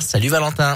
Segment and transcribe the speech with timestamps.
[0.00, 0.74] Salut Valentin.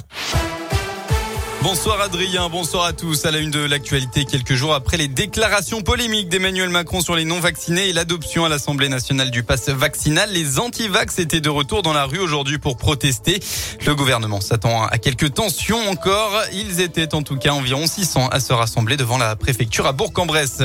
[1.63, 3.25] Bonsoir Adrien, bonsoir à tous.
[3.25, 7.25] À la une de l'actualité, quelques jours après les déclarations polémiques d'Emmanuel Macron sur les
[7.25, 11.95] non-vaccinés et l'adoption à l'Assemblée nationale du pass vaccinal, les anti-vax étaient de retour dans
[11.95, 13.41] la rue aujourd'hui pour protester.
[13.87, 16.39] Le gouvernement s'attend à quelques tensions encore.
[16.53, 20.59] Ils étaient en tout cas environ 600 à se rassembler devant la préfecture à Bourg-en-Bresse.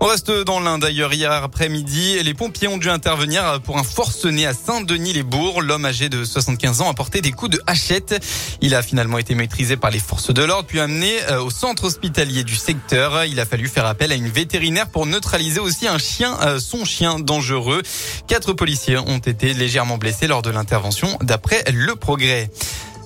[0.00, 1.12] On reste dans l'Inde d'ailleurs.
[1.14, 5.62] Hier après-midi, les pompiers ont dû intervenir pour un forcené à Saint-Denis-les-Bourgs.
[5.62, 8.22] L'homme âgé de 75 ans a porté des coups de hachette.
[8.60, 11.84] Il a finalement été maîtrisé par les forces de l'ordre puis amené euh, au centre
[11.84, 13.24] hospitalier du secteur.
[13.24, 16.84] Il a fallu faire appel à une vétérinaire pour neutraliser aussi un chien, euh, son
[16.84, 17.82] chien dangereux.
[18.26, 22.50] Quatre policiers ont été légèrement blessés lors de l'intervention d'après le progrès.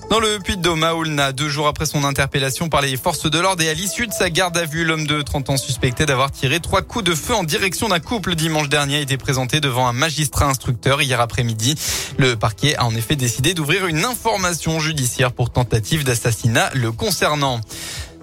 [0.09, 0.83] Dans le Puy-de-Dôme,
[1.19, 4.11] à deux jours après son interpellation par les forces de l'ordre et à l'issue de
[4.11, 7.35] sa garde à vue, l'homme de 30 ans suspecté d'avoir tiré trois coups de feu
[7.35, 11.75] en direction d'un couple dimanche dernier a été présenté devant un magistrat instructeur hier après-midi.
[12.17, 17.61] Le parquet a en effet décidé d'ouvrir une information judiciaire pour tentative d'assassinat le concernant.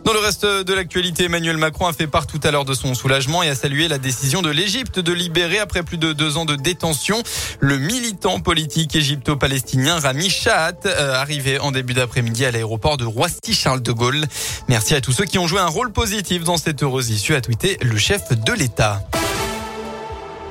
[0.06, 2.94] Dans le reste de l'actualité, Emmanuel Macron a fait part tout à l'heure de son
[2.94, 6.44] soulagement et a salué la décision de l'Égypte de libérer après plus de deux ans
[6.44, 7.20] de détention
[7.58, 13.82] le militant politique égypto-palestinien Rami Shahat, euh, arrivé en début d'après-midi à l'aéroport de Roissy-Charles
[13.82, 14.24] de Gaulle.
[14.68, 17.40] Merci à tous ceux qui ont joué un rôle positif dans cette heureuse issue, a
[17.40, 19.02] tweeté le chef de l'État.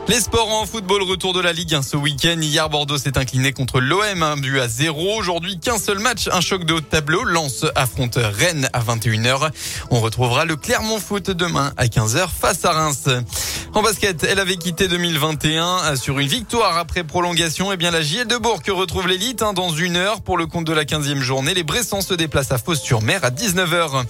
[0.07, 2.37] Les sports en football, retour de la Ligue 1 ce week-end.
[2.39, 5.17] Hier, Bordeaux s'est incliné contre l'OM, un but à zéro.
[5.17, 7.23] Aujourd'hui, qu'un seul match, un choc de haut tableau.
[7.23, 9.49] Lance affronte Rennes à 21h.
[9.89, 13.09] On retrouvera le Clermont Foot demain à 15h face à Reims.
[13.75, 17.71] En basket, elle avait quitté 2021 sur une victoire après prolongation.
[17.71, 20.45] Et eh bien, la JL de Bourg retrouve l'élite hein, dans une heure pour le
[20.45, 21.53] compte de la 15e journée.
[21.53, 24.05] Les Bressans se déplacent à Fos-sur-Mer à 19h.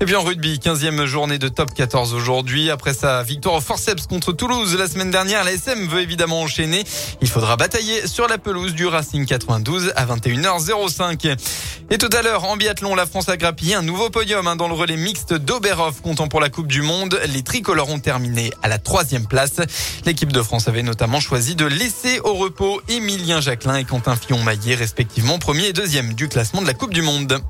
[0.00, 2.70] Et puis en rugby, 15e journée de top 14 aujourd'hui.
[2.70, 6.84] Après sa victoire au forceps contre Toulouse la semaine dernière, la SM veut évidemment enchaîner.
[7.20, 11.36] Il faudra batailler sur la pelouse du Racing 92 à 21h05.
[11.92, 14.68] Et tout à l'heure, en biathlon, la France a grappillé un nouveau podium hein, dans
[14.68, 17.20] le relais mixte d'Oberhof, comptant pour la Coupe du Monde.
[17.26, 19.56] Les tricolores ont terminé à la troisième place.
[20.04, 24.76] L'équipe de France avait notamment choisi de laisser au repos Émilien Jacquelin et Quentin Fillon-Maillet,
[24.76, 27.40] respectivement premier et deuxième du classement de la Coupe du Monde.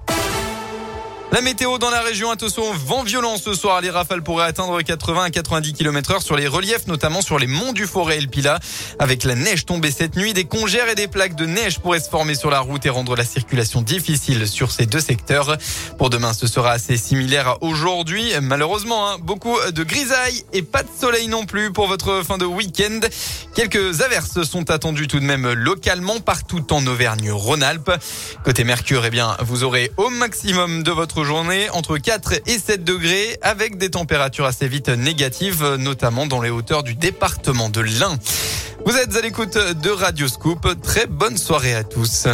[1.32, 3.80] La météo dans la région, attention, vent violent ce soir.
[3.80, 7.46] Les rafales pourraient atteindre 80 à 90 km heure sur les reliefs, notamment sur les
[7.46, 8.58] monts du Forêt et le Pila.
[8.98, 12.10] Avec la neige tombée cette nuit, des congères et des plaques de neige pourraient se
[12.10, 15.56] former sur la route et rendre la circulation difficile sur ces deux secteurs.
[15.98, 18.32] Pour demain, ce sera assez similaire à aujourd'hui.
[18.42, 22.44] Malheureusement, hein, beaucoup de grisailles et pas de soleil non plus pour votre fin de
[22.44, 22.98] week-end.
[23.54, 27.92] Quelques averses sont attendues tout de même localement partout en Auvergne-Rhône-Alpes.
[28.44, 32.84] Côté Mercure, eh bien, vous aurez au maximum de votre journée entre 4 et 7
[32.84, 38.18] degrés avec des températures assez vite négatives, notamment dans les hauteurs du département de l'Ain.
[38.86, 40.80] Vous êtes à l'écoute de Radio Scoop.
[40.82, 42.26] Très bonne soirée à tous.